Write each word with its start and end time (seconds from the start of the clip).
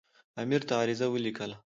امیر 0.41 0.61
ته 0.67 0.73
عریضه 0.81 1.07
ولیکله. 1.09 1.55